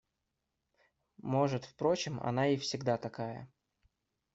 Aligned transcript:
Может, 1.23 1.63
впрочем, 1.65 2.19
она 2.21 2.47
и 2.47 2.57
всегда 2.57 2.97
такая. 2.97 3.47